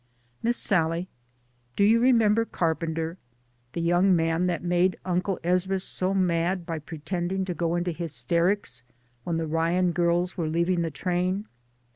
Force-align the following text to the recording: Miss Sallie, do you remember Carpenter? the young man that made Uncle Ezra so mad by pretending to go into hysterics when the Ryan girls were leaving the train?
Miss 0.41 0.57
Sallie, 0.57 1.09
do 1.75 1.83
you 1.83 1.99
remember 1.99 2.43
Carpenter? 2.43 3.19
the 3.73 3.81
young 3.81 4.15
man 4.15 4.47
that 4.47 4.63
made 4.63 4.97
Uncle 5.05 5.39
Ezra 5.43 5.79
so 5.79 6.11
mad 6.15 6.65
by 6.65 6.79
pretending 6.79 7.45
to 7.45 7.53
go 7.53 7.75
into 7.75 7.91
hysterics 7.91 8.81
when 9.25 9.37
the 9.37 9.45
Ryan 9.45 9.91
girls 9.91 10.35
were 10.35 10.47
leaving 10.49 10.81
the 10.81 10.89
train? 10.89 11.45